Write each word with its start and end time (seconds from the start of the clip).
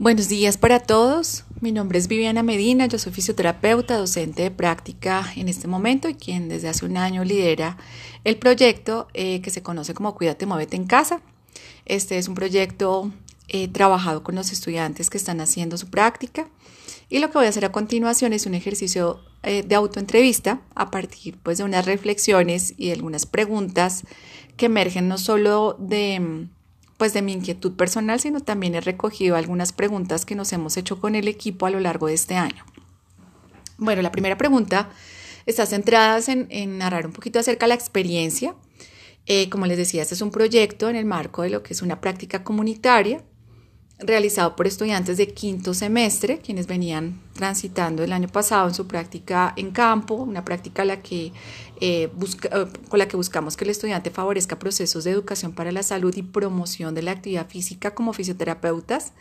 Buenos 0.00 0.30
días 0.30 0.56
para 0.56 0.80
todos. 0.80 1.44
Mi 1.60 1.72
nombre 1.72 1.98
es 1.98 2.08
Viviana 2.08 2.42
Medina, 2.42 2.86
yo 2.86 2.98
soy 2.98 3.12
fisioterapeuta, 3.12 3.98
docente 3.98 4.44
de 4.44 4.50
práctica 4.50 5.30
en 5.36 5.46
este 5.46 5.68
momento 5.68 6.08
y 6.08 6.14
quien 6.14 6.48
desde 6.48 6.70
hace 6.70 6.86
un 6.86 6.96
año 6.96 7.22
lidera 7.22 7.76
el 8.24 8.38
proyecto 8.38 9.08
eh, 9.12 9.42
que 9.42 9.50
se 9.50 9.62
conoce 9.62 9.92
como 9.92 10.14
Cuídate, 10.14 10.46
Muévete 10.46 10.76
en 10.76 10.86
Casa. 10.86 11.20
Este 11.84 12.16
es 12.16 12.28
un 12.28 12.34
proyecto 12.34 13.12
eh, 13.48 13.68
trabajado 13.68 14.22
con 14.22 14.36
los 14.36 14.52
estudiantes 14.52 15.10
que 15.10 15.18
están 15.18 15.38
haciendo 15.42 15.76
su 15.76 15.90
práctica 15.90 16.48
y 17.10 17.18
lo 17.18 17.28
que 17.28 17.36
voy 17.36 17.44
a 17.44 17.50
hacer 17.50 17.66
a 17.66 17.72
continuación 17.72 18.32
es 18.32 18.46
un 18.46 18.54
ejercicio 18.54 19.20
eh, 19.42 19.62
de 19.62 19.74
autoentrevista 19.74 20.62
a 20.74 20.90
partir 20.90 21.36
pues, 21.42 21.58
de 21.58 21.64
unas 21.64 21.84
reflexiones 21.84 22.72
y 22.78 22.90
algunas 22.90 23.26
preguntas 23.26 24.04
que 24.56 24.64
emergen 24.64 25.08
no 25.08 25.18
solo 25.18 25.76
de 25.78 26.48
pues 27.00 27.14
de 27.14 27.22
mi 27.22 27.32
inquietud 27.32 27.76
personal, 27.76 28.20
sino 28.20 28.40
también 28.40 28.74
he 28.74 28.80
recogido 28.82 29.34
algunas 29.34 29.72
preguntas 29.72 30.26
que 30.26 30.34
nos 30.34 30.52
hemos 30.52 30.76
hecho 30.76 31.00
con 31.00 31.14
el 31.14 31.28
equipo 31.28 31.64
a 31.64 31.70
lo 31.70 31.80
largo 31.80 32.08
de 32.08 32.12
este 32.12 32.34
año. 32.34 32.62
Bueno, 33.78 34.02
la 34.02 34.12
primera 34.12 34.36
pregunta 34.36 34.90
está 35.46 35.64
centrada 35.64 36.20
en, 36.28 36.76
narrar 36.76 37.06
un 37.06 37.14
poquito 37.14 37.38
acerca 37.38 37.64
de 37.64 37.68
la 37.68 37.74
experiencia. 37.74 38.54
Eh, 39.24 39.48
como 39.48 39.64
les 39.64 39.78
decía, 39.78 40.02
este 40.02 40.12
es 40.12 40.20
un 40.20 40.30
proyecto 40.30 40.90
en 40.90 40.96
el 40.96 41.06
marco 41.06 41.40
de 41.40 41.48
lo 41.48 41.62
que 41.62 41.72
es 41.72 41.80
una 41.80 42.02
práctica 42.02 42.44
comunitaria 42.44 43.24
realizado 44.02 44.56
por 44.56 44.66
estudiantes 44.66 45.16
de 45.16 45.28
quinto 45.28 45.74
semestre, 45.74 46.38
quienes 46.38 46.66
venían 46.66 47.20
transitando 47.34 48.02
el 48.02 48.12
año 48.12 48.28
pasado 48.28 48.68
en 48.68 48.74
su 48.74 48.86
práctica 48.86 49.52
en 49.56 49.70
campo, 49.70 50.14
una 50.14 50.44
práctica 50.44 50.84
la 50.84 51.02
que, 51.02 51.32
eh, 51.80 52.08
eh, 52.10 52.66
con 52.88 52.98
la 52.98 53.08
que 53.08 53.16
buscamos 53.16 53.56
que 53.56 53.64
el 53.64 53.70
estudiante 53.70 54.10
favorezca 54.10 54.58
procesos 54.58 55.04
de 55.04 55.10
educación 55.10 55.52
para 55.52 55.72
la 55.72 55.82
salud 55.82 56.14
y 56.16 56.22
promoción 56.22 56.94
de 56.94 57.02
la 57.02 57.12
actividad 57.12 57.48
física 57.48 57.94
como 57.94 58.12
fisioterapeutas. 58.12 59.12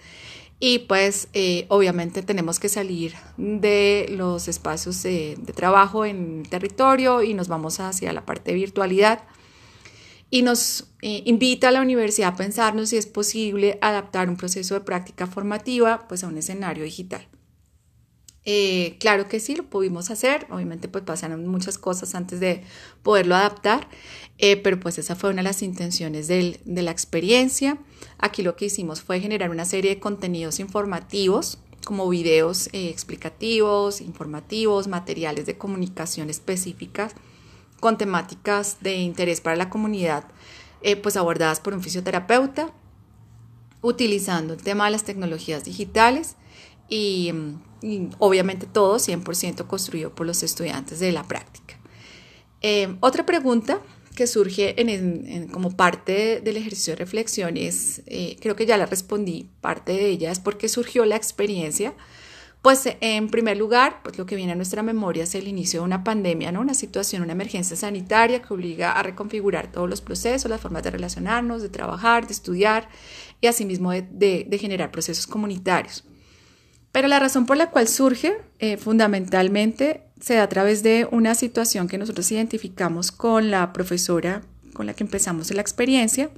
Y 0.61 0.79
pues 0.79 1.29
eh, 1.33 1.65
obviamente 1.69 2.21
tenemos 2.21 2.59
que 2.59 2.67
salir 2.67 3.13
de 3.37 4.07
los 4.09 4.49
espacios 4.49 5.01
de, 5.03 5.37
de 5.39 5.53
trabajo 5.53 6.03
en 6.03 6.43
territorio 6.43 7.23
y 7.23 7.33
nos 7.33 7.47
vamos 7.47 7.79
hacia 7.79 8.11
la 8.11 8.25
parte 8.25 8.51
de 8.51 8.55
virtualidad 8.55 9.21
y 10.29 10.41
nos 10.43 10.85
eh, 11.01 11.23
invita 11.25 11.69
a 11.69 11.71
la 11.71 11.81
universidad 11.81 12.33
a 12.33 12.35
pensarnos 12.35 12.89
si 12.89 12.97
es 12.97 13.07
posible 13.07 13.79
adaptar 13.81 14.29
un 14.29 14.37
proceso 14.37 14.75
de 14.75 14.81
práctica 14.81 15.27
formativa 15.27 16.07
pues, 16.07 16.23
a 16.23 16.27
un 16.27 16.37
escenario 16.37 16.83
digital. 16.83 17.27
Eh, 18.45 18.97
claro 18.99 19.27
que 19.27 19.39
sí, 19.39 19.55
lo 19.55 19.63
pudimos 19.63 20.09
hacer, 20.09 20.47
obviamente 20.49 20.87
pues 20.87 21.03
pasaron 21.03 21.45
muchas 21.45 21.77
cosas 21.77 22.15
antes 22.15 22.39
de 22.39 22.63
poderlo 23.03 23.35
adaptar, 23.35 23.87
eh, 24.37 24.55
pero 24.57 24.79
pues 24.79 24.97
esa 24.97 25.15
fue 25.15 25.29
una 25.29 25.41
de 25.41 25.49
las 25.49 25.61
intenciones 25.61 26.27
de 26.27 26.57
la 26.65 26.91
experiencia. 26.91 27.77
Aquí 28.17 28.41
lo 28.41 28.55
que 28.55 28.65
hicimos 28.65 29.01
fue 29.01 29.19
generar 29.19 29.49
una 29.49 29.65
serie 29.65 29.95
de 29.95 29.99
contenidos 29.99 30.59
informativos 30.59 31.59
como 31.85 32.09
videos 32.09 32.69
explicativos, 32.73 34.01
informativos, 34.01 34.87
materiales 34.87 35.45
de 35.45 35.57
comunicación 35.57 36.29
específicas 36.29 37.15
con 37.79 37.97
temáticas 37.97 38.77
de 38.81 38.95
interés 38.95 39.41
para 39.41 39.55
la 39.55 39.69
comunidad, 39.69 40.25
eh, 40.81 40.95
pues 40.95 41.17
abordadas 41.17 41.59
por 41.59 41.73
un 41.73 41.81
fisioterapeuta, 41.81 42.71
utilizando 43.81 44.53
el 44.53 44.61
tema 44.61 44.85
de 44.85 44.91
las 44.91 45.03
tecnologías 45.03 45.63
digitales 45.63 46.35
y, 46.89 47.33
obviamente 48.17 48.65
todo 48.65 48.97
100% 48.97 49.67
construido 49.67 50.13
por 50.13 50.27
los 50.27 50.43
estudiantes 50.43 50.99
de 50.99 51.11
la 51.13 51.23
práctica. 51.23 51.79
Eh, 52.61 52.97
otra 52.99 53.25
pregunta 53.25 53.79
que 54.15 54.27
surge 54.27 54.81
en, 54.81 55.47
como 55.47 55.77
parte 55.77 56.41
del 56.41 56.57
ejercicio 56.57 56.91
de 56.91 56.97
reflexión 56.97 57.55
es, 57.55 58.01
eh, 58.05 58.35
creo 58.41 58.57
que 58.57 58.65
ya 58.65 58.75
la 58.75 58.85
respondí, 58.85 59.49
parte 59.61 59.93
de 59.93 60.07
ella 60.07 60.29
es 60.29 60.39
porque 60.39 60.67
surgió 60.67 61.05
la 61.05 61.15
experiencia 61.15 61.93
pues 62.61 62.83
en 62.99 63.29
primer 63.29 63.55
lugar, 63.55 64.01
pues 64.03 64.17
lo 64.17 64.25
que 64.25 64.35
viene 64.35 64.51
a 64.51 64.55
nuestra 64.55 64.83
memoria 64.83 65.23
es 65.23 65.33
el 65.33 65.47
inicio 65.47 65.79
de 65.79 65.85
una 65.85 66.03
pandemia, 66.03 66.51
¿no? 66.51 66.59
Una 66.59 66.73
situación, 66.73 67.21
una 67.21 67.31
emergencia 67.31 67.77
sanitaria 67.77 68.41
que 68.41 68.53
obliga 68.53 68.91
a 68.91 69.03
reconfigurar 69.03 69.71
todos 69.71 69.89
los 69.89 70.01
procesos, 70.01 70.51
las 70.51 70.59
formas 70.59 70.83
de 70.83 70.91
relacionarnos, 70.91 71.61
de 71.61 71.69
trabajar, 71.69 72.27
de 72.27 72.33
estudiar 72.33 72.89
y 73.39 73.47
asimismo 73.47 73.91
de, 73.91 74.57
generar 74.59 74.91
procesos 74.91 75.25
comunitarios. 75.25 76.03
Pero 76.91 77.07
la 77.07 77.19
razón 77.19 77.45
por 77.45 77.55
la 77.55 77.69
cual 77.69 77.87
surge 77.87 78.37
eh, 78.57 78.75
fundamentalmente 78.75 80.03
se 80.19 80.33
da 80.33 80.43
a 80.43 80.49
través 80.49 80.83
de 80.83 81.07
una 81.11 81.35
situación 81.35 81.87
que 81.87 81.97
nosotros 81.97 82.29
identificamos 82.29 83.13
con 83.13 83.51
la 83.51 83.71
profesora 83.71 84.41
con 84.73 84.85
la 84.85 84.93
que 84.93 85.03
empezamos 85.03 85.51
la 85.51 85.61
experiencia, 85.61 86.29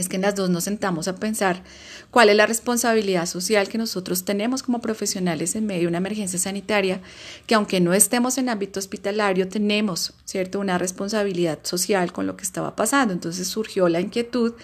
es 0.00 0.08
que 0.08 0.16
en 0.16 0.22
las 0.22 0.34
dos 0.34 0.50
nos 0.50 0.64
sentamos 0.64 1.08
a 1.08 1.16
pensar 1.16 1.62
cuál 2.10 2.28
es 2.28 2.36
la 2.36 2.46
responsabilidad 2.46 3.26
social 3.26 3.68
que 3.68 3.78
nosotros 3.78 4.24
tenemos 4.24 4.62
como 4.62 4.80
profesionales 4.80 5.54
en 5.54 5.66
medio 5.66 5.82
de 5.82 5.88
una 5.88 5.98
emergencia 5.98 6.38
sanitaria, 6.38 7.00
que 7.46 7.54
aunque 7.54 7.80
no 7.80 7.94
estemos 7.94 8.38
en 8.38 8.48
ámbito 8.48 8.78
hospitalario, 8.78 9.48
tenemos, 9.48 10.14
¿cierto?, 10.24 10.60
una 10.60 10.78
responsabilidad 10.78 11.58
social 11.62 12.12
con 12.12 12.26
lo 12.26 12.36
que 12.36 12.44
estaba 12.44 12.76
pasando. 12.76 13.12
Entonces 13.12 13.48
surgió 13.48 13.88
la 13.88 14.00
inquietud 14.00 14.54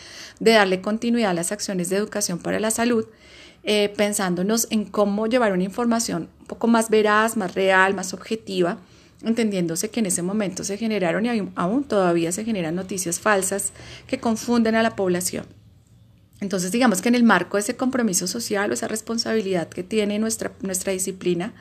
de 0.41 0.53
darle 0.53 0.81
continuidad 0.81 1.31
a 1.31 1.35
las 1.35 1.53
acciones 1.53 1.89
de 1.89 1.97
educación 1.97 2.39
para 2.39 2.61
la 2.61 2.71
salud, 2.71 3.07
eh, 3.63 3.93
pensándonos 3.97 4.69
en 4.71 4.85
cómo 4.85 5.27
llevar 5.27 5.53
una 5.53 5.65
información 5.65 6.29
un 6.41 6.47
poco 6.47 6.67
más 6.67 6.91
veraz, 6.91 7.37
más 7.37 7.55
real, 7.55 7.95
más 7.95 8.15
objetiva, 8.15 8.79
entendiéndose 9.23 9.91
que 9.91 10.01
en 10.01 10.07
ese 10.07 10.23
momento 10.23 10.65
se 10.65 10.77
generaron 10.77 11.27
y 11.27 11.51
aún 11.55 11.85
todavía 11.85 12.33
se 12.33 12.45
generan 12.45 12.75
noticias 12.75 13.21
falsas 13.21 13.73
que 14.07 14.21
confunden 14.21 14.75
a 14.75 14.83
la 14.83 14.97
población. 14.97 15.47
Entonces, 16.41 16.71
digamos 16.71 17.01
que 17.01 17.09
en 17.09 17.15
el 17.15 17.23
marco 17.23 17.57
de 17.57 17.63
ese 17.63 17.77
compromiso 17.77 18.27
social 18.27 18.71
o 18.71 18.75
esa 18.75 18.89
responsabilidad 18.89 19.69
que 19.69 19.83
tiene 19.83 20.19
nuestra, 20.19 20.53
nuestra 20.61 20.93
disciplina, 20.93 21.55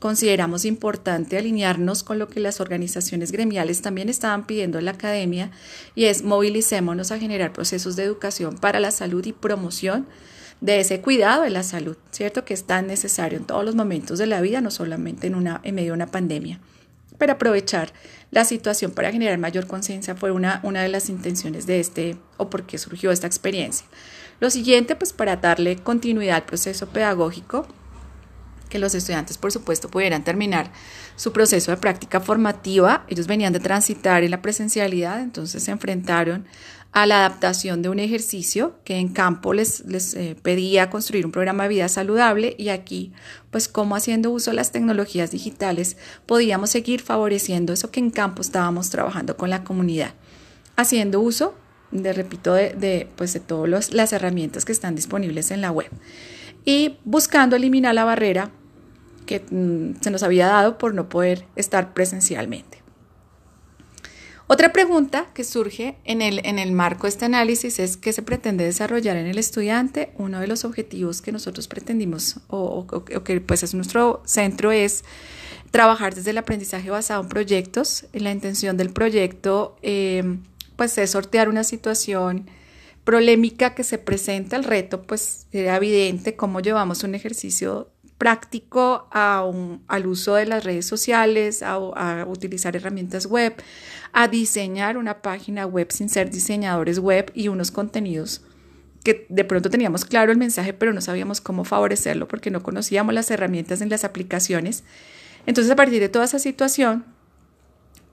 consideramos 0.00 0.64
importante 0.64 1.38
alinearnos 1.38 2.02
con 2.02 2.18
lo 2.18 2.28
que 2.28 2.40
las 2.40 2.60
organizaciones 2.60 3.32
gremiales 3.32 3.80
también 3.80 4.08
estaban 4.08 4.46
pidiendo 4.46 4.78
en 4.78 4.84
la 4.84 4.90
academia 4.90 5.50
y 5.94 6.04
es 6.04 6.24
movilicémonos 6.24 7.10
a 7.10 7.18
generar 7.18 7.52
procesos 7.52 7.96
de 7.96 8.02
educación 8.02 8.58
para 8.58 8.80
la 8.80 8.90
salud 8.90 9.24
y 9.24 9.32
promoción 9.32 10.06
de 10.60 10.80
ese 10.80 11.00
cuidado 11.00 11.42
de 11.42 11.50
la 11.50 11.62
salud, 11.62 11.96
¿cierto? 12.10 12.44
Que 12.44 12.52
es 12.52 12.64
tan 12.64 12.88
necesario 12.88 13.38
en 13.38 13.44
todos 13.44 13.64
los 13.64 13.74
momentos 13.74 14.18
de 14.18 14.26
la 14.26 14.40
vida, 14.40 14.60
no 14.60 14.70
solamente 14.70 15.26
en, 15.26 15.36
una, 15.36 15.60
en 15.64 15.74
medio 15.74 15.92
de 15.92 15.96
una 15.96 16.06
pandemia 16.08 16.60
pero 17.18 17.32
aprovechar 17.32 17.92
la 18.30 18.44
situación 18.44 18.92
para 18.92 19.12
generar 19.12 19.38
mayor 19.38 19.66
conciencia 19.66 20.14
fue 20.14 20.30
una, 20.30 20.60
una 20.62 20.82
de 20.82 20.88
las 20.88 21.08
intenciones 21.08 21.66
de 21.66 21.80
este 21.80 22.16
o 22.38 22.50
por 22.50 22.64
qué 22.64 22.78
surgió 22.78 23.10
esta 23.10 23.26
experiencia. 23.26 23.86
Lo 24.40 24.50
siguiente, 24.50 24.96
pues 24.96 25.12
para 25.12 25.36
darle 25.36 25.76
continuidad 25.76 26.36
al 26.36 26.44
proceso 26.44 26.88
pedagógico, 26.88 27.66
que 28.72 28.78
los 28.78 28.94
estudiantes, 28.94 29.36
por 29.36 29.52
supuesto, 29.52 29.90
pudieran 29.90 30.24
terminar 30.24 30.72
su 31.14 31.30
proceso 31.32 31.70
de 31.70 31.76
práctica 31.76 32.20
formativa. 32.20 33.04
Ellos 33.06 33.26
venían 33.26 33.52
de 33.52 33.60
transitar 33.60 34.24
en 34.24 34.30
la 34.30 34.40
presencialidad, 34.40 35.20
entonces 35.20 35.62
se 35.62 35.70
enfrentaron 35.70 36.46
a 36.92 37.06
la 37.06 37.24
adaptación 37.24 37.80
de 37.80 37.88
un 37.88 37.98
ejercicio 37.98 38.74
que 38.84 38.98
en 38.98 39.08
campo 39.08 39.54
les, 39.54 39.84
les 39.86 40.14
eh, 40.14 40.36
pedía 40.42 40.90
construir 40.90 41.24
un 41.24 41.32
programa 41.32 41.62
de 41.64 41.70
vida 41.70 41.88
saludable 41.88 42.54
y 42.58 42.68
aquí, 42.68 43.12
pues 43.50 43.66
como 43.66 43.96
haciendo 43.96 44.30
uso 44.30 44.50
de 44.50 44.56
las 44.56 44.72
tecnologías 44.72 45.30
digitales, 45.30 45.96
podíamos 46.26 46.70
seguir 46.70 47.00
favoreciendo 47.00 47.72
eso 47.72 47.90
que 47.90 48.00
en 48.00 48.10
campo 48.10 48.42
estábamos 48.42 48.90
trabajando 48.90 49.38
con 49.38 49.48
la 49.48 49.64
comunidad, 49.64 50.14
haciendo 50.76 51.20
uso, 51.20 51.54
de 51.90 52.12
repito, 52.12 52.52
de, 52.52 52.74
de 52.74 53.08
pues 53.16 53.32
de 53.32 53.40
todas 53.40 53.92
las 53.92 54.12
herramientas 54.12 54.66
que 54.66 54.72
están 54.72 54.94
disponibles 54.94 55.50
en 55.50 55.62
la 55.62 55.70
web 55.70 55.90
y 56.64 56.98
buscando 57.04 57.56
eliminar 57.56 57.94
la 57.94 58.04
barrera 58.04 58.50
que 59.26 59.40
mm, 59.50 60.00
se 60.00 60.10
nos 60.10 60.22
había 60.22 60.46
dado 60.46 60.78
por 60.78 60.94
no 60.94 61.08
poder 61.08 61.46
estar 61.56 61.94
presencialmente. 61.94 62.81
Otra 64.52 64.70
pregunta 64.70 65.28
que 65.32 65.44
surge 65.44 65.96
en 66.04 66.20
el, 66.20 66.44
en 66.44 66.58
el 66.58 66.72
marco 66.72 67.04
de 67.04 67.08
este 67.08 67.24
análisis 67.24 67.78
es 67.78 67.96
qué 67.96 68.12
se 68.12 68.20
pretende 68.20 68.64
desarrollar 68.64 69.16
en 69.16 69.24
el 69.24 69.38
estudiante. 69.38 70.12
Uno 70.18 70.40
de 70.40 70.46
los 70.46 70.66
objetivos 70.66 71.22
que 71.22 71.32
nosotros 71.32 71.68
pretendimos 71.68 72.36
o, 72.48 72.86
que 73.24 73.40
pues 73.40 73.62
es 73.62 73.72
nuestro 73.72 74.22
centro 74.26 74.70
es 74.70 75.04
trabajar 75.70 76.14
desde 76.14 76.32
el 76.32 76.36
aprendizaje 76.36 76.90
basado 76.90 77.22
en 77.22 77.30
proyectos. 77.30 78.04
La 78.12 78.30
intención 78.30 78.76
del 78.76 78.92
proyecto 78.92 79.78
em, 79.80 80.42
pues 80.76 80.98
es 80.98 81.12
sortear 81.12 81.48
una 81.48 81.64
situación 81.64 82.50
polémica 83.04 83.74
que 83.74 83.84
se 83.84 83.96
presenta. 83.96 84.56
El 84.56 84.64
reto 84.64 85.00
pues 85.00 85.46
era 85.52 85.76
evidente 85.76 86.36
cómo 86.36 86.60
llevamos 86.60 87.04
un 87.04 87.14
ejercicio 87.14 87.88
práctico 88.22 89.08
al 89.10 90.06
uso 90.06 90.36
de 90.36 90.46
las 90.46 90.62
redes 90.62 90.86
sociales, 90.86 91.60
a, 91.64 92.24
utilizar 92.24 92.76
herramientas 92.76 93.26
web, 93.26 93.52
a 94.12 94.28
diseñar 94.28 94.96
una 94.96 95.22
página 95.22 95.66
web 95.66 95.90
sin 95.90 96.08
ser 96.08 96.30
diseñadores 96.30 97.00
web 97.00 97.32
y 97.34 97.48
unos 97.48 97.72
contenidos 97.72 98.42
que 99.02 99.26
de 99.28 99.42
pronto 99.42 99.70
teníamos 99.70 100.04
claro 100.04 100.30
el 100.30 100.38
mensaje, 100.38 100.72
pero 100.72 100.92
no 100.92 101.00
sabíamos 101.00 101.40
cómo 101.40 101.64
favorecerlo 101.64 102.28
porque 102.28 102.52
no 102.52 102.62
conocíamos 102.62 103.12
las 103.12 103.28
herramientas 103.32 103.80
en 103.80 103.88
las 103.88 104.04
aplicaciones. 104.04 104.84
Entonces, 105.44 105.72
a 105.72 105.74
partir 105.74 105.98
de 105.98 106.08
toda 106.08 106.26
esa 106.26 106.38
situación, 106.38 107.04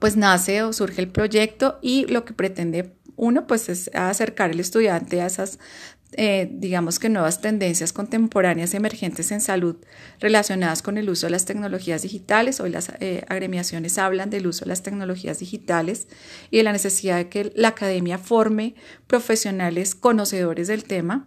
pues 0.00 0.16
nace 0.16 0.64
o 0.64 0.72
surge 0.72 1.02
el 1.02 1.08
proyecto 1.08 1.78
y 1.82 2.06
lo 2.06 2.24
que 2.24 2.32
pretende 2.32 2.96
uno, 3.14 3.46
pues 3.46 3.68
es 3.68 3.94
acercar 3.94 4.50
al 4.50 4.58
estudiante 4.58 5.20
a 5.20 5.26
esas 5.26 5.60
eh, 6.12 6.48
digamos 6.52 6.98
que 6.98 7.08
nuevas 7.08 7.40
tendencias 7.40 7.92
contemporáneas 7.92 8.74
emergentes 8.74 9.30
en 9.30 9.40
salud 9.40 9.76
relacionadas 10.18 10.82
con 10.82 10.98
el 10.98 11.08
uso 11.08 11.26
de 11.26 11.30
las 11.30 11.44
tecnologías 11.44 12.02
digitales. 12.02 12.60
Hoy 12.60 12.70
las 12.70 12.92
eh, 13.00 13.24
agremiaciones 13.28 13.96
hablan 13.98 14.30
del 14.30 14.46
uso 14.46 14.64
de 14.64 14.70
las 14.70 14.82
tecnologías 14.82 15.38
digitales 15.38 16.08
y 16.50 16.58
de 16.58 16.62
la 16.64 16.72
necesidad 16.72 17.16
de 17.16 17.28
que 17.28 17.52
la 17.54 17.68
academia 17.68 18.18
forme 18.18 18.74
profesionales 19.06 19.94
conocedores 19.94 20.68
del 20.68 20.84
tema. 20.84 21.26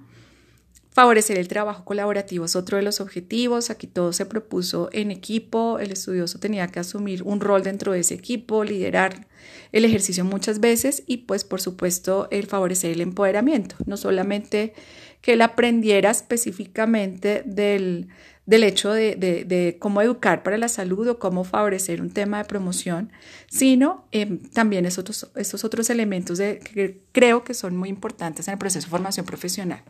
Favorecer 0.94 1.40
el 1.40 1.48
trabajo 1.48 1.86
colaborativo 1.86 2.46
es 2.46 2.56
otro 2.56 2.78
de 2.78 2.84
los 2.84 3.02
objetivos. 3.02 3.72
Aquí 3.72 3.88
todo 3.88 4.14
se 4.14 4.28
propuso 4.28 4.90
en 4.92 5.10
equipo. 5.10 5.80
El 5.80 5.92
estudioso 5.92 6.38
tenía 6.38 6.68
que 6.68 6.80
asumir 6.80 7.24
un 7.24 7.42
rol 7.42 7.64
dentro 7.64 7.94
de 7.94 8.02
ese 8.02 8.14
equipo, 8.14 8.64
liderar 8.64 9.28
el 9.72 9.86
ejercicio 9.86 10.24
muchas 10.24 10.60
veces 10.60 11.02
y 11.08 11.18
pues 11.18 11.46
por 11.46 11.62
supuesto 11.62 12.28
el 12.30 12.46
favorecer 12.46 12.92
el 12.92 13.02
empoderamiento, 13.02 13.76
no 13.88 13.98
solamente 13.98 14.74
que 15.22 15.34
él 15.34 15.42
aprendiera 15.42 16.12
específicamente 16.12 17.42
del, 17.44 18.10
hecho 18.46 18.92
de, 18.92 19.78
cómo 19.80 20.02
educar 20.04 20.44
para 20.44 20.60
la 20.60 20.68
salud 20.68 21.08
o 21.08 21.18
cómo 21.18 21.44
favorecer 21.44 22.02
un 22.02 22.12
tema 22.12 22.38
de 22.38 22.46
promoción, 22.46 23.12
sino 23.50 24.06
em, 24.12 24.44
también 24.50 24.86
esos 24.86 25.00
otros, 25.00 25.64
otros 25.64 25.90
elementos 25.90 26.38
de, 26.38 26.60
que 26.60 27.02
creo 27.14 27.44
que 27.44 27.56
son 27.56 27.76
muy 27.76 27.90
importantes 27.90 28.48
en 28.48 28.54
el 28.54 28.60
proceso 28.60 28.86
de 28.86 28.92
formación 28.92 29.26
profesional. 29.26 29.82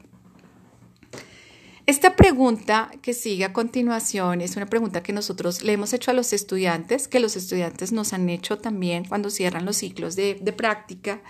Esta 1.85 2.15
pregunta 2.15 2.91
que 3.01 3.13
sigue 3.13 3.43
a 3.43 3.51
continuación 3.51 4.39
es 4.39 4.55
una 4.55 4.67
pregunta 4.67 5.03
que 5.03 5.11
nosotros 5.11 5.63
le 5.63 5.73
hemos 5.73 5.91
hecho 5.91 6.11
a 6.11 6.13
los 6.13 6.31
estudiantes, 6.31 7.09
que 7.09 7.19
los 7.19 7.35
estudiantes 7.35 7.91
nos 7.91 8.13
han 8.13 8.29
hecho 8.29 8.57
también 8.57 9.03
cuando 9.03 9.29
cierran 9.29 9.65
los 9.65 9.77
ciclos 9.77 10.15
de, 10.15 10.35
práctica, 10.55 11.21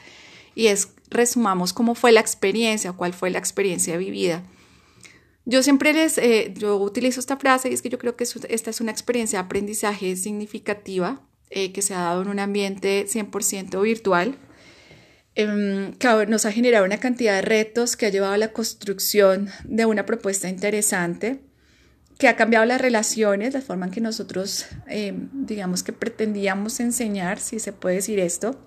y 0.53 0.67
es 0.67 0.89
resumamos 1.09 1.73
cómo 1.73 1.95
fue 1.95 2.11
la 2.11 2.19
experiencia, 2.19 2.93
cuál 2.93 3.13
fue 3.13 3.31
la 3.31 3.39
experiencia 3.39 3.97
vivida. 3.97 4.43
Yo 5.45 5.63
siempre 5.63 5.91
les, 5.91 6.19
eh, 6.19 6.53
yo 6.55 6.77
utilizo 6.77 7.19
esta 7.19 7.37
frase 7.37 7.71
y 7.71 7.73
es 7.73 7.81
que 7.81 7.89
yo 7.89 7.97
creo 7.97 8.15
que 8.15 8.23
esta 8.23 8.69
es 8.69 8.79
una 8.79 8.91
experiencia 8.91 9.39
de 9.39 9.45
aprendizaje 9.45 10.15
significativa 10.15 11.21
eh, 11.49 11.71
que 11.73 11.81
se 11.81 11.95
ha 11.95 12.01
dado 12.01 12.21
en 12.21 12.29
un 12.29 12.39
ambiente 12.39 13.07
100% 13.07 13.81
virtual 13.81 14.37
Em, 15.35 15.93
nos 16.27 16.45
ha 16.45 16.51
generado 16.51 16.85
una 16.85 16.97
cantidad 16.97 17.35
de 17.35 17.41
retos 17.41 17.95
que 17.95 18.05
ha 18.05 18.09
llevado 18.09 18.33
a 18.33 18.37
la 18.37 18.53
construcción 18.53 19.49
de 19.63 19.85
una 19.85 20.05
propuesta 20.05 20.47
interesante 20.47 21.41
que 22.19 22.27
ha 22.27 22.35
cambiado 22.35 22.65
las 22.65 22.79
relaciones, 22.79 23.55
la 23.55 23.61
forma 23.61 23.87
en 23.87 23.91
que 23.91 23.99
nosotros, 23.99 24.67
em, 24.87 25.29
digamos 25.33 25.81
que 25.81 25.91
pretendíamos 25.91 26.79
enseñar, 26.79 27.39
si 27.39 27.59
se 27.59 27.73
puede 27.73 27.95
decir 27.95 28.19
esto, 28.19 28.59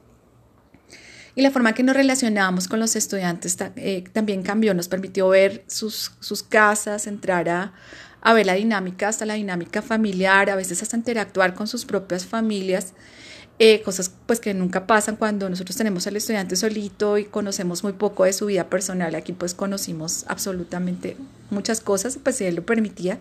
y 1.36 1.42
la 1.42 1.52
forma 1.52 1.68
en 1.68 1.74
que 1.76 1.82
nos 1.84 1.94
relacionábamos 1.94 2.66
con 2.66 2.80
los 2.80 2.96
estudiantes 2.96 3.56
eh, 3.76 4.04
también 4.12 4.42
cambió, 4.42 4.74
nos 4.74 4.88
permitió 4.88 5.28
ver 5.28 5.64
sus, 5.68 6.12
sus 6.18 6.42
casas, 6.42 7.06
entrar 7.06 7.48
a, 7.48 7.74
a 8.22 8.32
ver 8.32 8.46
la 8.46 8.54
dinámica, 8.54 9.08
hasta 9.08 9.26
la 9.26 9.34
dinámica 9.34 9.82
familiar, 9.82 10.50
a 10.50 10.56
veces 10.56 10.82
hasta 10.82 10.96
interactuar 10.96 11.54
con 11.54 11.68
sus 11.68 11.84
propias 11.84 12.26
familias 12.26 12.94
eh, 13.58 13.80
cosas 13.82 14.10
pues 14.26 14.38
que 14.38 14.52
nunca 14.52 14.86
pasan 14.86 15.16
cuando 15.16 15.48
nosotros 15.48 15.76
tenemos 15.76 16.06
al 16.06 16.16
estudiante 16.16 16.56
solito 16.56 17.16
y 17.16 17.24
conocemos 17.24 17.82
muy 17.84 17.94
poco 17.94 18.24
de 18.24 18.32
su 18.32 18.46
vida 18.46 18.68
personal. 18.68 19.14
Aquí 19.14 19.32
pues 19.32 19.54
conocimos 19.54 20.26
absolutamente 20.28 21.16
muchas 21.50 21.80
cosas, 21.80 22.18
pues 22.22 22.40
él 22.42 22.56
lo 22.56 22.66
permitía. 22.66 23.18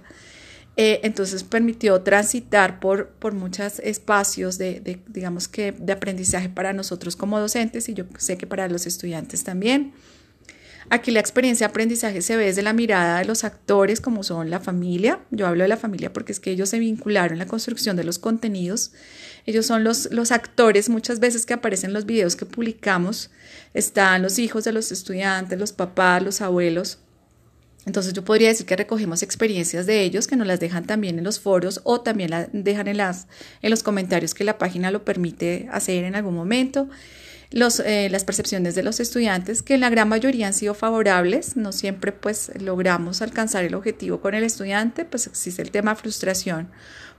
Eh, 0.78 1.00
entonces 1.04 1.46
permitió 1.46 2.02
transitar 2.02 2.82
por, 2.82 3.08
por 3.08 3.34
muchos 3.34 3.80
espacios 3.80 4.58
de, 4.58 4.82
de, 4.82 5.00
digamos 5.08 5.48
que, 5.48 5.72
de 5.72 5.94
aprendizaje 5.94 6.50
para 6.50 6.74
nosotros 6.74 7.16
como 7.16 7.40
docentes 7.40 7.88
y 7.88 7.94
yo 7.94 8.04
sé 8.18 8.38
que 8.38 8.46
para 8.46 8.68
los 8.68 8.86
estudiantes 8.86 9.46
también. 9.46 9.94
Aquí 10.90 11.10
la 11.10 11.20
experiencia 11.20 11.68
de 11.68 11.72
aprendizaje 11.72 12.22
se 12.22 12.38
ve 12.38 12.46
desde 12.46 12.62
la 12.62 12.74
mirada 12.74 13.20
de 13.20 13.26
los 13.26 13.44
actores, 13.44 14.00
como 14.00 14.24
son 14.24 14.52
la 14.52 14.60
familia. 14.60 15.20
Yo 15.32 15.48
hablo 15.48 15.64
de 15.64 15.68
la 15.68 15.78
familia 15.78 16.14
porque 16.14 16.32
es 16.32 16.40
que 16.40 16.52
ellos 16.52 16.70
se 16.70 16.78
vincularon 16.78 17.34
en 17.34 17.40
la 17.40 17.48
construcción 17.48 17.96
de 17.96 18.04
los 18.04 18.20
contenidos. 18.20 18.92
Ellos 19.48 19.66
son 19.66 19.84
los, 19.84 20.08
actores 20.32 20.90
muchas 20.90 21.20
veces 21.20 21.46
que 21.46 21.56
aparecen 21.56 21.90
en 21.90 21.94
los 21.96 22.06
videos 22.06 22.36
que 22.36 22.46
publicamos. 22.46 23.32
Están 23.74 24.22
los 24.22 24.38
hijos 24.38 24.64
de 24.64 24.74
los 24.74 24.92
estudiantes, 24.92 25.58
los 25.58 25.72
papás, 25.72 26.22
los 26.22 26.42
abuelos. 26.42 27.00
Entonces 27.88 28.14
yo 28.14 28.24
podría 28.24 28.50
decir 28.50 28.66
que 28.66 28.76
recogemos 28.76 29.24
experiencias 29.24 29.86
de 29.86 30.02
ellos 30.02 30.28
que 30.28 30.36
nos 30.36 30.48
las 30.48 30.60
dejan 30.60 30.86
también 30.86 31.18
en 31.18 31.24
los 31.24 31.40
foros 31.40 31.82
o 31.84 32.02
también 32.02 32.32
las 32.32 32.48
dejan 32.52 32.88
en, 32.88 32.98
las, 32.98 33.28
en 33.62 33.70
los 33.70 33.84
comentarios 33.84 34.34
que 34.34 34.44
la 34.44 34.58
página 34.58 34.90
lo 34.90 35.06
permite 35.06 35.68
hacer 35.72 36.04
en 36.04 36.16
algún 36.16 36.36
momento 36.36 36.90
eh, 37.56 38.10
las 38.10 38.26
percepciones 38.26 38.76
de 38.76 38.84
los 38.84 39.00
estudiantes, 39.00 39.64
que 39.64 39.76
en 39.76 39.80
la 39.80 39.90
gran 39.90 40.10
mayoría 40.10 40.48
han 40.48 40.54
sido 40.54 40.74
favorables, 40.74 41.56
no 41.56 41.72
siempre 41.72 42.12
pues 42.12 42.52
logramos 42.60 43.22
alcanzar 43.22 43.64
el 43.64 43.76
objetivo 43.76 44.20
con 44.20 44.36
el 44.36 44.44
estudiante, 44.44 45.06
pues 45.06 45.28
existe 45.28 45.62
el 45.62 45.72
tema 45.72 45.96
frustración 45.96 46.68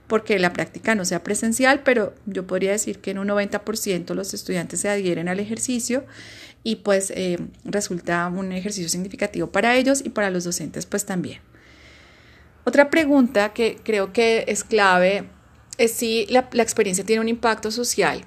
porque 0.05 0.37
la 0.37 0.53
práctica 0.53 0.93
no 0.93 1.05
sea 1.05 1.23
presencial, 1.23 1.81
pero 1.83 2.13
yo 2.27 2.45
podría 2.45 2.71
decir 2.71 2.99
que 2.99 3.11
en 3.11 3.17
un 3.17 3.27
90% 3.29 4.13
los 4.13 4.33
estudiantes 4.35 4.79
se 4.79 4.89
adhieren 4.89 5.27
al 5.27 5.39
ejercicio 5.39 6.05
y 6.63 6.77
pues 6.77 7.11
eh, 7.15 7.39
resulta 7.65 8.27
un 8.27 8.51
ejercicio 8.51 8.89
significativo 8.89 9.47
para 9.51 9.75
ellos 9.75 10.01
y 10.05 10.09
para 10.09 10.29
los 10.29 10.43
docentes 10.43 10.85
pues 10.85 11.05
también. 11.05 11.41
Otra 12.63 12.91
pregunta 12.91 13.53
que 13.53 13.79
creo 13.83 14.13
que 14.13 14.45
es 14.47 14.63
clave 14.63 15.27
es 15.79 15.93
si 15.93 16.27
la 16.27 16.47
experiencia 16.53 17.03
tiene 17.03 17.21
un 17.21 17.27
impacto 17.27 17.71
social 17.71 18.23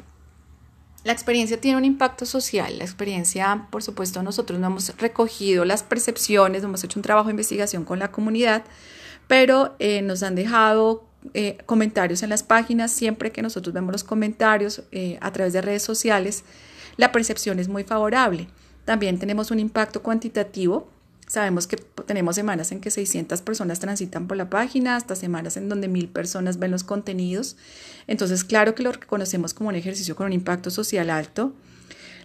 la 1.03 1.13
experiencia 1.13 1.61
tiene 1.61 1.79
un 1.79 1.85
impacto 1.85 2.27
social. 2.27 2.79
La 2.79 2.85
experiencia, 2.85 3.67
por 3.71 3.83
supuesto, 3.83 4.23
nosotros 4.23 4.59
no 4.61 4.67
hemos 4.67 4.97
recogido 4.99 5.65
las 5.65 5.83
percepciones, 5.83 6.63
no 6.63 6.69
hemos 6.69 6.85
hecho 6.85 6.99
un 6.99 7.03
trabajo 7.03 7.29
de 7.29 7.33
investigación 7.33 7.85
con 7.85 7.99
la 7.99 8.11
comunidad, 8.11 8.65
pero 9.27 9.75
eh, 9.79 10.03
nos 10.03 10.23
han 10.23 10.35
dejado 10.35 11.05
eh, 11.33 11.59
comentarios 11.65 12.23
en 12.23 12.29
las 12.29 12.43
páginas. 12.43 12.93
Siempre 12.93 13.33
que 13.33 13.41
nosotros 13.41 13.73
vemos 13.73 13.93
los 13.93 14.05
comentarios 14.05 14.83
eh, 14.93 15.19
a 15.23 15.33
través 15.33 15.55
de 15.55 15.63
redes 15.63 15.83
sociales, 15.83 16.45
la 16.97 17.13
percepción 17.13 17.59
es 17.59 17.69
muy 17.69 17.85
favorable. 17.85 18.49
También 18.85 19.19
tenemos 19.19 19.51
un 19.51 19.59
impacto 19.59 20.03
cuantitativo 20.03 20.89
Sabemos 21.31 21.69
que 21.69 21.77
tenemos 21.77 22.35
semanas 22.35 22.73
en 22.73 22.81
que 22.81 22.91
600 22.91 23.41
personas 23.43 23.79
transitan 23.79 24.27
por 24.27 24.37
la 24.37 24.51
página, 24.51 24.97
hasta 24.97 25.15
semanas 25.15 25.57
en 25.57 25.69
donde 25.69 25.87
mil 25.87 26.09
personas 26.09 26.59
ven 26.59 26.73
los 26.73 26.83
contenidos. 26.83 27.57
Entonces, 28.09 28.43
claro 28.43 28.75
que 28.75 28.83
lo 28.83 28.91
reconocemos 28.91 29.55
como 29.55 29.69
un 29.69 29.77
ejercicio 29.77 30.17
con 30.17 30.27
un 30.27 30.33
impacto 30.33 30.71
social 30.71 31.09
alto. 31.09 31.55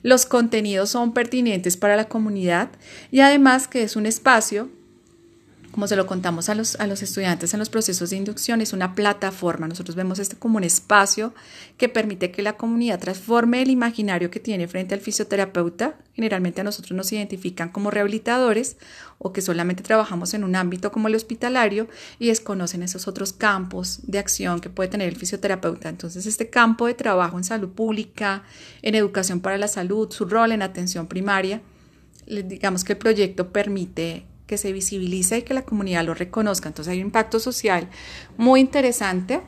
Los 0.02 0.26
contenidos 0.26 0.90
son 0.90 1.14
pertinentes 1.14 1.78
para 1.78 1.96
la 1.96 2.10
comunidad 2.10 2.70
y 3.12 3.20
además 3.20 3.68
que 3.68 3.84
es 3.84 3.96
un 3.96 4.08
espacio 4.08 4.72
como 5.76 5.88
se 5.88 5.98
lo 5.98 6.08
contamos 6.08 6.48
a 6.48 6.56
los, 6.56 6.78
a 6.78 6.88
los 6.88 7.04
estudiantes 7.04 7.54
en 7.54 7.60
los 7.60 7.68
procesos 7.68 8.10
de 8.10 8.16
inducción, 8.16 8.62
es 8.62 8.72
una 8.72 8.96
plataforma. 8.96 9.68
Nosotros 9.68 9.98
vemos 9.98 10.20
este 10.20 10.38
como 10.38 10.56
un 10.56 10.64
espacio 10.64 11.34
que 11.78 11.90
permite 11.90 12.32
que 12.32 12.42
la 12.42 12.56
comunidad 12.56 12.98
transforme 12.98 13.62
el 13.62 13.70
imaginario 13.70 14.32
que 14.32 14.40
tiene 14.40 14.70
frente 14.70 14.96
al 14.96 15.02
fisioterapeuta. 15.02 15.96
Generalmente 16.14 16.62
a 16.62 16.64
nosotros 16.64 16.96
nos 16.96 17.12
identifican 17.12 17.74
como 17.74 17.92
rehabilitadores 17.92 18.78
o 19.18 19.34
que 19.34 19.42
solamente 19.42 19.84
trabajamos 19.84 20.34
en 20.34 20.46
un 20.46 20.56
ámbito 20.56 20.94
como 20.94 21.10
el 21.10 21.16
hospitalario 21.16 21.90
y 22.20 22.28
desconocen 22.28 22.82
esos 22.82 23.10
otros 23.10 23.34
campos 23.34 24.00
de 24.04 24.20
acción 24.20 24.62
que 24.62 24.70
puede 24.70 24.88
tener 24.88 25.10
el 25.10 25.18
fisioterapeuta. 25.18 25.90
Entonces, 25.90 26.26
este 26.26 26.50
campo 26.50 26.88
de 26.88 26.94
trabajo 26.94 27.38
en 27.38 27.44
salud 27.44 27.68
pública, 27.68 28.44
en 28.82 28.96
educación 28.96 29.42
para 29.42 29.58
la 29.58 29.68
salud, 29.68 30.10
su 30.10 30.24
rol 30.24 30.54
en 30.54 30.62
atención 30.62 31.08
primaria, 31.08 31.62
digamos 32.28 32.86
que 32.86 32.94
el 32.94 32.98
proyecto 32.98 33.50
permite 33.52 34.26
que 34.48 34.58
se 34.58 34.72
visibilice 34.72 35.40
y 35.40 35.42
que 35.42 35.54
la 35.54 35.66
comunidad 35.66 36.06
lo 36.06 36.14
reconozca. 36.14 36.70
Entonces 36.70 36.92
hay 36.92 37.00
un 37.00 37.08
impacto 37.08 37.40
social 37.40 37.90
muy 38.38 38.60
interesante 38.60 39.42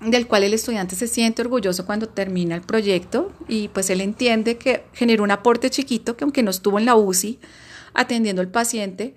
del 0.00 0.26
cual 0.26 0.44
el 0.44 0.54
estudiante 0.54 0.96
se 0.96 1.06
siente 1.06 1.42
orgulloso 1.42 1.86
cuando 1.86 2.08
termina 2.08 2.54
el 2.54 2.60
proyecto 2.60 3.32
y 3.48 3.68
pues 3.68 3.88
él 3.90 4.00
entiende 4.00 4.58
que 4.58 4.84
generó 4.92 5.24
un 5.24 5.30
aporte 5.30 5.70
chiquito 5.70 6.16
que 6.16 6.24
aunque 6.24 6.42
no 6.42 6.50
estuvo 6.50 6.78
en 6.78 6.84
la 6.84 6.96
UCI 6.96 7.38
atendiendo 7.94 8.42
al 8.42 8.48
paciente, 8.48 9.14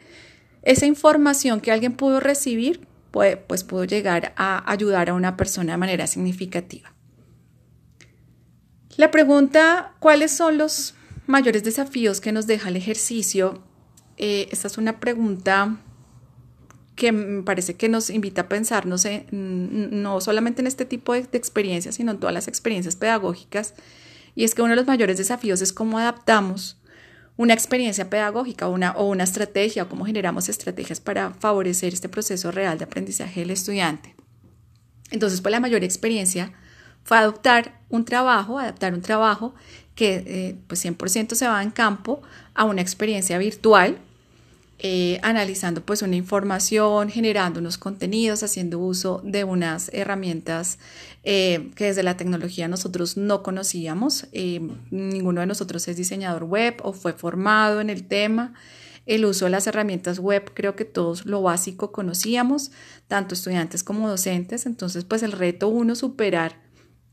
esa 0.61 0.85
información 0.85 1.59
que 1.59 1.71
alguien 1.71 1.93
pudo 1.93 2.19
recibir 2.19 2.87
pues, 3.11 3.37
pues 3.47 3.63
pudo 3.63 3.85
llegar 3.85 4.33
a 4.37 4.69
ayudar 4.71 5.09
a 5.09 5.13
una 5.13 5.35
persona 5.37 5.73
de 5.73 5.77
manera 5.77 6.07
significativa. 6.07 6.93
La 8.95 9.11
pregunta, 9.11 9.95
¿cuáles 9.99 10.31
son 10.31 10.57
los 10.57 10.95
mayores 11.25 11.63
desafíos 11.63 12.21
que 12.21 12.31
nos 12.31 12.47
deja 12.47 12.69
el 12.69 12.75
ejercicio 12.75 13.63
eh, 14.17 14.49
esta 14.51 14.67
es 14.67 14.77
una 14.77 14.99
pregunta 14.99 15.77
que 16.97 17.11
me 17.11 17.43
parece 17.43 17.75
que 17.75 17.89
nos 17.89 18.09
invita 18.09 18.41
a 18.41 18.49
pensar, 18.49 18.87
no, 18.87 18.97
solamente 20.19 20.61
en 20.61 20.67
este 20.67 20.83
tipo 20.83 21.13
de, 21.13 21.19
experiencias, 21.33 21.95
sino 21.95 22.11
en 22.11 22.19
todas 22.19 22.33
las 22.33 22.47
experiencias 22.47 22.95
pedagógicas. 22.95 23.75
Y 24.33 24.43
es 24.43 24.55
que 24.55 24.63
uno 24.63 24.71
de 24.71 24.77
los 24.77 24.87
mayores 24.87 25.17
desafíos 25.17 25.61
es 25.61 25.71
cómo 25.71 25.99
adaptamos 25.99 26.77
una 27.37 27.53
experiencia 27.53 28.09
pedagógica 28.09 28.67
una, 28.67 28.93
o 28.93 29.07
una 29.09 29.23
estrategia 29.23 29.83
o 29.83 29.89
cómo 29.89 30.05
generamos 30.05 30.49
estrategias 30.49 30.99
para 30.99 31.35
favorecer 31.35 31.93
este 31.93 32.09
proceso 32.09 32.51
real 32.51 32.79
de 32.79 32.85
aprendizaje 32.85 33.41
del 33.41 33.51
estudiante. 33.51 34.15
Entonces, 35.11 35.41
pues 35.41 35.51
la 35.51 35.59
mayor 35.59 35.83
experiencia 35.83 36.51
fue 37.03 37.17
adoptar 37.19 37.79
un 37.89 38.05
trabajo, 38.05 38.57
adaptar 38.57 38.95
un 38.95 39.03
trabajo 39.03 39.53
que 39.93 40.23
eh, 40.25 40.55
pues 40.65 40.83
100% 40.83 41.35
se 41.35 41.47
va 41.47 41.61
en 41.61 41.69
campo 41.69 42.23
a 42.55 42.65
una 42.65 42.81
experiencia 42.81 43.37
virtual 43.37 43.99
eh, 44.79 45.19
analizando 45.23 45.83
pues 45.83 46.03
una 46.03 46.15
información, 46.15 47.09
generando 47.09 47.59
unos 47.59 47.79
contenidos, 47.79 48.43
haciendo 48.43 48.77
uso 48.77 49.21
de 49.23 49.43
unas 49.43 49.89
herramientas 49.91 50.77
eh, 51.23 51.71
que 51.75 51.85
desde 51.85 52.03
la 52.03 52.15
tecnología 52.15 52.67
nosotros 52.67 53.17
no 53.17 53.41
conocíamos. 53.41 54.27
Eh, 54.33 54.61
ninguno 54.91 55.41
de 55.41 55.47
nosotros 55.47 55.87
es 55.87 55.97
diseñador 55.97 56.43
web 56.43 56.75
o 56.83 56.93
fue 56.93 57.13
formado 57.13 57.81
en 57.81 57.89
el 57.89 58.07
tema. 58.07 58.53
El 59.07 59.25
uso 59.25 59.45
de 59.45 59.51
las 59.51 59.65
herramientas 59.65 60.19
web, 60.19 60.51
creo 60.53 60.75
que 60.75 60.85
todos 60.85 61.25
lo 61.25 61.41
básico 61.41 61.91
conocíamos, 61.91 62.71
tanto 63.07 63.33
estudiantes 63.33 63.83
como 63.83 64.07
docentes. 64.07 64.67
Entonces, 64.67 65.05
pues 65.05 65.23
el 65.23 65.31
reto 65.31 65.69
uno, 65.69 65.95
superar 65.95 66.66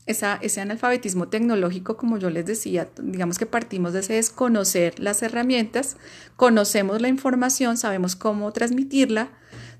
ese 0.05 0.61
analfabetismo 0.61 1.27
tecnológico, 1.29 1.97
como 1.97 2.17
yo 2.17 2.29
les 2.29 2.45
decía, 2.45 2.89
digamos 3.01 3.39
que 3.39 3.45
partimos 3.45 3.93
de 3.93 4.01
ese 4.01 4.13
desconocer 4.13 4.99
las 4.99 5.23
herramientas, 5.23 5.97
conocemos 6.35 7.01
la 7.01 7.07
información, 7.07 7.77
sabemos 7.77 8.15
cómo 8.15 8.51
transmitirla, 8.51 9.29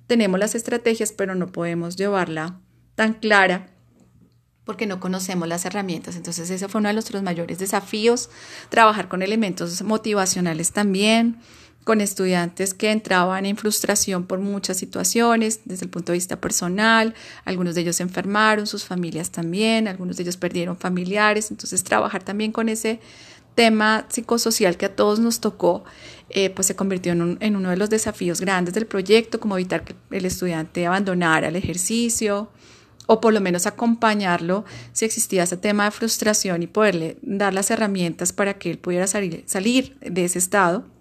tenemos 0.07 0.39
las 0.39 0.55
estrategias, 0.55 1.11
pero 1.11 1.35
no 1.35 1.51
podemos 1.51 1.95
llevarla 1.95 2.59
tan 2.95 3.13
clara 3.13 3.71
porque 4.63 4.87
no 4.87 4.99
conocemos 4.99 5.47
las 5.47 5.65
herramientas. 5.65 6.15
Entonces 6.15 6.49
ese 6.49 6.67
fue 6.67 6.79
uno 6.79 6.89
de 6.89 6.93
nuestros 6.93 7.21
mayores 7.21 7.59
desafíos, 7.59 8.29
trabajar 8.69 9.07
con 9.07 9.21
elementos 9.21 9.83
motivacionales 9.83 10.71
también, 10.71 11.39
con 11.85 12.01
estudiantes 12.01 12.73
que 12.73 12.91
entraban 12.91 13.45
en 13.45 13.55
frustración 13.55 14.25
por 14.25 14.39
muchas 14.39 14.75
situaciones 14.75 15.61
desde 15.65 15.85
el 15.85 15.91
punto 15.91 16.11
de 16.11 16.17
vista 16.17 16.41
personal, 16.41 17.13
algunos 17.45 17.75
de 17.75 17.81
ellos 17.81 17.97
se 17.97 18.03
enfermaron, 18.03 18.65
sus 18.65 18.85
familias 18.85 19.29
también, 19.29 19.87
algunos 19.87 20.17
de 20.17 20.23
ellos 20.23 20.35
perdieron 20.35 20.77
familiares, 20.77 21.51
entonces 21.51 21.83
trabajar 21.83 22.23
también 22.23 22.51
con 22.51 22.69
ese 22.69 22.99
tema 23.53 24.07
psicosocial 24.09 24.77
que 24.77 24.87
a 24.87 24.95
todos 24.95 25.19
nos 25.19 25.39
tocó, 25.39 25.85
eh, 26.29 26.49
pues 26.49 26.65
se 26.65 26.75
convirtió 26.75 27.11
en, 27.11 27.37
en, 27.39 27.55
uno 27.55 27.69
de 27.69 27.77
los 27.77 27.91
desafíos 27.91 28.41
grandes 28.41 28.73
del 28.73 28.87
proyecto, 28.87 29.39
como 29.39 29.55
evitar 29.55 29.83
que 29.83 29.95
el 30.09 30.25
estudiante 30.25 30.87
abandonara 30.87 31.49
el 31.49 31.55
ejercicio 31.55 32.49
o 33.05 33.21
por 33.21 33.31
lo 33.31 33.41
menos 33.41 33.67
acompañarlo 33.67 34.65
si 34.91 35.05
existía 35.05 35.43
ese 35.43 35.55
tema 35.55 35.85
de 35.85 35.91
frustración 35.91 36.63
y 36.63 36.67
poderle 36.67 37.19
dar 37.21 37.53
las 37.53 37.69
herramientas 37.69 38.33
para 38.33 38.55
que 38.55 38.71
él 38.71 38.79
pudiera 38.79 39.05
salir, 39.05 39.43
salir 39.45 39.95
de 39.99 40.25
ese 40.25 40.39
estado 40.39 40.94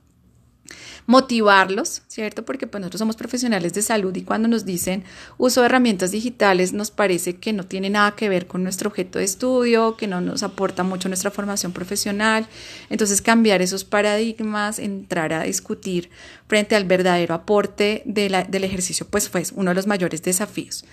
motivarlos, 1.07 2.03
¿cierto? 2.09 2.45
Porque 2.45 2.67
pues 2.67 2.81
nosotros 2.81 2.99
somos 2.99 3.17
profesionales 3.17 3.75
de 3.75 3.83
salud 3.83 4.15
y 4.17 4.23
cuando 4.23 4.49
nos 4.49 4.65
dicen 4.65 5.05
uso 5.39 5.61
de 5.61 5.67
herramientas 5.67 6.11
digitales 6.11 6.73
nos 6.73 6.91
parece 6.91 7.37
que 7.37 7.53
no 7.53 7.67
tiene 7.67 7.91
nada 7.91 8.15
que 8.17 8.29
ver 8.29 8.47
con 8.47 8.63
nuestro 8.63 8.89
objeto 8.89 9.19
de 9.19 9.25
estudio, 9.25 9.97
que 9.97 10.07
no 10.07 10.21
nos 10.21 10.43
aporta 10.43 10.83
mucho 10.83 11.09
nuestra 11.09 11.31
formación 11.31 11.73
profesional. 11.73 12.47
Entonces 12.91 13.21
cambiar 13.21 13.63
esos 13.63 13.85
paradigmas, 13.85 14.79
entrar 14.79 15.33
a 15.33 15.43
discutir 15.43 16.11
frente 16.49 16.77
al 16.77 16.85
verdadero 16.85 17.35
aporte 17.35 18.03
del 18.05 18.65
ejercicio, 18.65 19.07
pues 19.09 19.29
fue 19.29 19.43
uno 19.55 19.71
de 19.71 19.75
los 19.75 19.87
mayores 19.87 20.23
desafíos. 20.23 20.85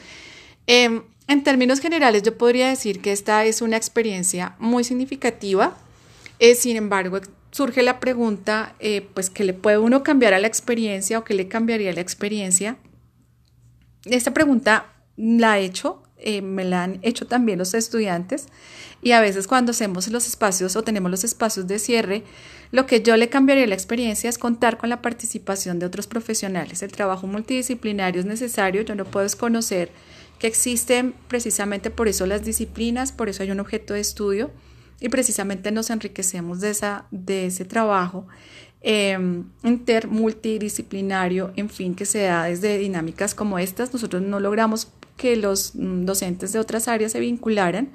Em, 0.67 1.03
en 1.27 1.43
términos 1.43 1.79
generales, 1.79 2.23
yo 2.23 2.37
podría 2.37 2.69
decir 2.69 3.01
que 3.01 3.11
esta 3.11 3.45
es 3.45 3.61
una 3.61 3.77
experiencia 3.77 4.55
muy 4.59 4.83
significativa. 4.83 5.77
Eh, 6.39 6.55
sin 6.55 6.75
embargo, 6.75 7.21
surge 7.51 7.83
la 7.83 7.99
pregunta, 7.99 8.75
eh, 8.79 9.07
pues, 9.13 9.29
¿qué 9.29 9.43
le 9.43 9.53
puede 9.53 9.77
uno 9.77 10.03
cambiar 10.03 10.33
a 10.33 10.39
la 10.39 10.47
experiencia 10.47 11.19
o 11.19 11.23
qué 11.23 11.33
le 11.33 11.47
cambiaría 11.47 11.93
la 11.93 12.01
experiencia? 12.01 12.77
Esta 14.05 14.33
pregunta 14.33 14.87
la 15.17 15.59
he 15.59 15.65
hecho, 15.65 16.01
eh, 16.17 16.41
me 16.41 16.63
la 16.63 16.83
han 16.83 16.99
hecho 17.01 17.27
también 17.27 17.59
los 17.59 17.73
estudiantes 17.73 18.47
y 19.01 19.11
a 19.11 19.21
veces 19.21 19.47
cuando 19.47 19.71
hacemos 19.71 20.07
los 20.07 20.27
espacios 20.27 20.75
o 20.75 20.83
tenemos 20.83 21.11
los 21.11 21.23
espacios 21.23 21.67
de 21.67 21.79
cierre, 21.79 22.23
lo 22.71 22.85
que 22.85 23.01
yo 23.01 23.17
le 23.17 23.29
cambiaría 23.29 23.65
a 23.65 23.67
la 23.67 23.75
experiencia 23.75 24.29
es 24.29 24.37
contar 24.37 24.77
con 24.77 24.89
la 24.89 25.01
participación 25.01 25.79
de 25.79 25.85
otros 25.85 26.07
profesionales. 26.07 26.81
El 26.81 26.91
trabajo 26.91 27.27
multidisciplinario 27.27 28.21
es 28.21 28.25
necesario, 28.25 28.83
yo 28.83 28.95
no 28.95 29.05
puedo 29.05 29.23
desconocer 29.23 29.91
que 30.39 30.47
existen 30.47 31.13
precisamente 31.27 31.91
por 31.91 32.07
eso 32.07 32.25
las 32.25 32.43
disciplinas, 32.43 33.11
por 33.11 33.29
eso 33.29 33.43
hay 33.43 33.51
un 33.51 33.59
objeto 33.59 33.93
de 33.93 33.99
estudio 33.99 34.51
y 35.01 35.09
precisamente 35.09 35.71
nos 35.71 35.89
enriquecemos 35.89 36.61
de, 36.61 36.69
esa, 36.69 37.05
de 37.11 37.47
ese 37.47 37.65
trabajo 37.65 38.27
eh, 38.83 39.17
inter 39.63 40.07
multidisciplinario, 40.07 41.51
en 41.55 41.69
fin, 41.69 41.95
que 41.95 42.05
se 42.05 42.23
da 42.23 42.45
desde 42.45 42.77
dinámicas 42.77 43.35
como 43.35 43.59
estas. 43.59 43.91
Nosotros 43.93 44.21
no 44.21 44.39
logramos 44.39 44.91
que 45.17 45.35
los 45.35 45.75
mm, 45.75 46.05
docentes 46.05 46.53
de 46.53 46.59
otras 46.59 46.87
áreas 46.87 47.11
se 47.11 47.19
vincularan. 47.19 47.91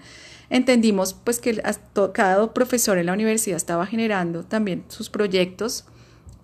Entendimos 0.50 1.14
pues 1.14 1.40
que 1.40 1.60
cada 2.12 2.54
profesor 2.54 2.98
en 2.98 3.06
la 3.06 3.12
universidad 3.12 3.56
estaba 3.56 3.86
generando 3.86 4.44
también 4.44 4.84
sus 4.88 5.10
proyectos, 5.10 5.86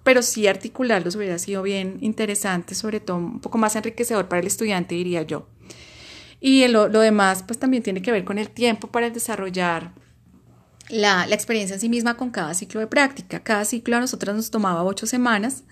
pero 0.02 0.23
sí 0.23 0.49
articularlos 0.49 1.14
hubiera 1.14 1.38
sido 1.38 1.62
bien 1.62 1.99
interesante, 2.00 2.75
sobre 2.75 2.99
todo 2.99 3.19
un 3.19 3.40
poco 3.40 3.59
más 3.59 3.76
enriquecedor 3.76 4.26
para 4.26 4.40
el 4.40 4.49
estudiante, 4.49 4.97
diría 4.97 5.23
yo. 5.23 5.47
Y 6.40 6.66
lo, 6.66 6.88
lo 6.88 6.99
demás 6.99 7.45
pues 7.45 7.61
también 7.61 7.85
tiene 7.85 8.02
que 8.02 8.11
ver 8.11 8.25
con 8.25 8.38
el 8.38 8.50
tiempo 8.50 8.88
para 8.88 9.11
desarrollar 9.11 9.92
la, 10.92 11.26
experiencia 11.30 11.75
en 11.75 11.80
sí 11.80 11.88
misma 11.88 12.16
con 12.18 12.30
cada 12.30 12.52
ciclo 12.52 12.80
de 12.80 12.87
práctica. 12.87 13.40
Cada 13.40 13.64
ciclo 13.64 13.96
a 13.96 14.00
nosotros 14.00 14.37
nos 14.37 14.50
tomaba 14.50 14.84
ocho 14.84 15.06
semanas, 15.06 15.64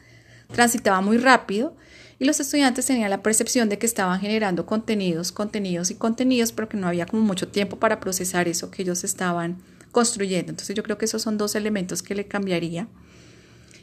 transitaba 0.52 1.02
muy 1.02 1.18
rápido 1.18 1.76
y 2.18 2.24
los 2.24 2.40
estudiantes 2.40 2.86
tenían 2.86 3.10
la 3.10 3.22
percepción 3.22 3.68
de 3.68 3.78
que 3.78 3.84
estaban 3.84 4.18
generando 4.18 4.64
contenidos, 4.64 5.30
contenidos 5.30 5.90
y 5.90 5.94
contenidos, 5.94 6.52
pero 6.52 6.70
que 6.70 6.78
no 6.78 6.88
había 6.88 7.04
como 7.04 7.22
mucho 7.22 7.48
tiempo 7.48 7.78
para 7.78 8.00
procesar 8.00 8.48
eso 8.48 8.70
que 8.70 8.80
ellos 8.80 9.04
estaban 9.04 9.58
construyendo. 9.92 10.50
Entonces 10.50 10.74
yo 10.74 10.82
creo 10.82 10.96
que 10.96 11.04
esos 11.04 11.20
son 11.20 11.36
dos 11.36 11.54
elementos 11.54 12.02
que 12.02 12.14
le 12.14 12.26
cambiaría. 12.26 12.88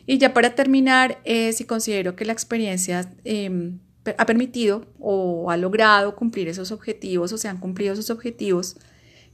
Y 0.07 0.17
ya 0.17 0.33
para 0.33 0.55
terminar, 0.55 1.19
eh, 1.23 1.53
si 1.53 1.65
considero 1.65 2.15
que 2.15 2.25
la 2.25 2.33
experiencia 2.33 3.13
em, 3.25 3.77
ha 4.17 4.25
permitido 4.25 4.87
o 4.99 5.51
ha 5.51 5.57
logrado 5.57 6.15
cumplir 6.15 6.47
esos 6.47 6.71
objetivos 6.71 7.31
o 7.31 7.37
se 7.37 7.47
han 7.47 7.57
cumplido 7.57 7.93
esos 7.93 8.09
objetivos, 8.09 8.77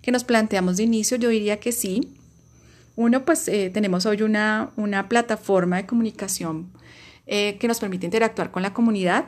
que 0.04 0.12
nos 0.12 0.26
planteamos 0.26 0.78
de 0.78 0.84
inicio, 0.84 1.18
yo 1.18 1.30
diría 1.30 1.60
que 1.60 1.72
sí. 1.72 2.14
Uno, 2.96 3.26
pues 3.26 3.48
eh, 3.48 3.72
tenemos 3.74 4.06
hoy 4.06 4.22
una, 4.22 4.72
una, 4.76 5.10
plataforma 5.10 5.78
de 5.78 5.86
comunicación 5.88 6.72
eh, 7.26 7.58
que 7.58 7.68
nos 7.68 7.80
permite 7.80 8.06
interactuar 8.06 8.52
con 8.52 8.62
la 8.62 8.74
comunidad. 8.74 9.26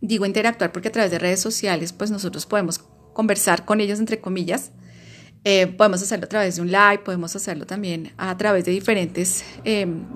Digo 0.00 0.26
interactuar 0.26 0.70
porque 0.72 0.88
a 0.88 0.92
través 0.92 1.10
de 1.10 1.18
redes 1.18 1.40
sociales, 1.40 1.92
pues 1.94 2.10
nosotros 2.10 2.44
podemos 2.44 2.78
conversar 3.14 3.64
con 3.64 3.80
ellos, 3.80 3.98
entre 3.98 4.20
comillas. 4.20 4.72
Eh, 5.42 5.66
podemos 5.68 6.02
hacerlo 6.02 6.26
a 6.26 6.28
través 6.28 6.56
de 6.56 6.62
un 6.62 6.70
live, 6.70 6.98
podemos 6.98 7.34
hacerlo 7.34 7.66
también 7.66 8.12
a 8.18 8.36
través 8.36 8.64
de 8.66 8.72
diferentes 8.72 9.42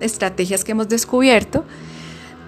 estrategias 0.00 0.64
que 0.64 0.73
hemos 0.73 0.88
descubierto. 0.88 1.64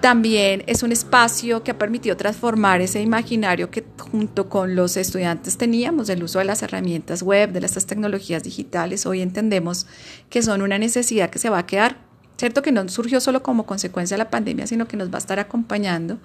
También 0.03 0.65
es 0.67 0.83
un 0.83 0.91
espacio 0.91 1.63
que 1.63 1.71
ha 1.71 1.77
permitido 1.77 2.17
transformar 2.17 2.81
ese 2.81 3.01
imaginario 3.01 3.71
que 3.71 3.85
junto 4.11 4.49
con 4.49 4.75
los 4.75 4.97
estudiantes 4.97 5.57
teníamos 5.57 6.07
del 6.07 6.23
uso 6.23 6.39
de 6.39 6.43
las 6.43 6.61
herramientas 6.61 7.23
web, 7.23 7.53
de 7.53 7.65
estas 7.65 7.85
tecnologías 7.85 8.43
digitales. 8.43 9.05
Hoy 9.05 9.21
entendemos 9.21 9.87
que 10.29 10.41
son 10.41 10.61
una 10.61 10.77
necesidad 10.77 11.29
que 11.29 11.39
se 11.39 11.49
va 11.49 11.59
a 11.59 11.65
quedar. 11.65 11.99
Cierto 12.35 12.61
que 12.61 12.73
no 12.73 12.89
surgió 12.89 13.21
solo 13.21 13.43
como 13.43 13.65
consecuencia 13.65 14.15
de 14.15 14.25
la 14.25 14.29
pandemia, 14.29 14.67
sino 14.67 14.89
que 14.89 14.97
nos 14.97 15.09
va 15.09 15.15
a 15.15 15.19
estar 15.19 15.39
acompañando. 15.39 16.19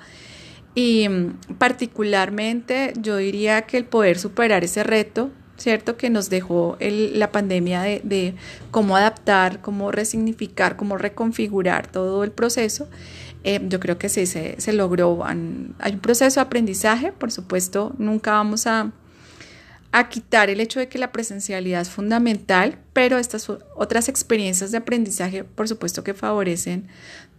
Y 0.75 1.09
mm, 1.09 1.55
particularmente 1.59 2.95
yo 3.01 3.17
diría 3.19 3.63
que 3.63 3.77
el 3.77 3.85
poder 3.85 4.19
superar 4.19 4.65
ese 4.65 4.83
reto 4.83 5.31
¿cierto? 5.57 5.97
Que 5.97 6.09
nos 6.09 6.31
dejó 6.31 6.77
la 6.81 7.33
pandemia 7.33 7.83
de, 7.83 8.01
de, 8.05 8.35
cómo 8.71 8.97
adaptar, 8.97 9.61
cómo 9.61 9.91
resignificar, 9.91 10.77
cómo 10.77 10.97
reconfigurar 10.97 11.91
todo 11.91 12.23
el 12.23 12.31
proceso 12.31 12.89
eh, 13.45 13.61
yo 13.69 13.81
creo 13.81 13.99
que 13.99 14.09
sí, 14.09 14.27
se, 14.27 14.61
se 14.61 14.73
logró. 14.73 15.25
Hay 15.25 15.93
un 15.93 16.01
proceso 16.01 16.41
de 16.41 16.47
aprendizaje, 16.47 17.13
por 17.13 17.31
supuesto, 17.31 17.95
nunca 17.99 18.33
vamos 18.33 18.67
a, 18.67 18.93
a 19.93 20.09
quitar 20.09 20.51
el 20.51 20.61
hecho 20.61 20.81
de 20.81 20.89
que 20.89 20.99
la 20.99 21.13
presencialidad 21.13 21.81
es 21.81 21.91
fundamental, 21.91 22.79
pero 22.93 23.19
estas 23.19 23.49
otras 23.77 24.09
experiencias 24.09 24.73
de 24.73 24.79
aprendizaje, 24.79 25.45
por 25.45 25.69
supuesto 25.69 26.05
que 26.05 26.15
favorecen 26.15 26.89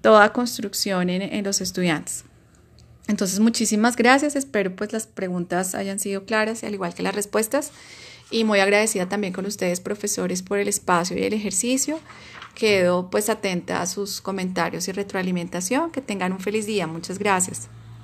toda 0.01 0.31
construcción 0.31 1.09
en, 1.09 1.21
en, 1.21 1.43
los 1.43 1.61
estudiantes. 1.61 2.23
Entonces, 3.07 3.39
muchísimas 3.39 3.95
gracias. 3.95 4.35
Espero 4.35 4.75
pues 4.75 4.93
las 4.93 5.07
preguntas 5.07 5.75
hayan 5.75 5.99
sido 5.99 6.25
claras, 6.25 6.63
al 6.63 6.73
igual 6.73 6.93
que 6.93 7.03
las 7.03 7.15
respuestas. 7.15 7.71
Y 8.31 8.43
muy 8.43 8.59
agradecida 8.59 9.09
también 9.09 9.33
con 9.33 9.45
ustedes, 9.45 9.79
profesores, 9.79 10.43
por 10.43 10.59
el 10.59 10.67
espacio 10.67 11.17
y 11.17 11.23
el 11.23 11.33
ejercicio. 11.33 11.99
Quedo 12.53 13.09
pues 13.09 13.29
atenta 13.29 13.81
a 13.81 13.85
sus 13.87 14.21
comentarios 14.21 14.87
y 14.87 14.91
retroalimentación. 14.91 15.91
Que 15.91 16.01
tengan 16.01 16.33
un 16.33 16.39
feliz 16.39 16.65
día. 16.65 16.87
Muchas 16.87 17.17
gracias. 17.17 17.69